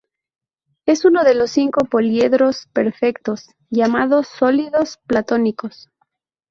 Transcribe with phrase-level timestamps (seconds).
[0.87, 5.91] Es uno de los cinco poliedros "perfectos" llamados sólidos platónicos.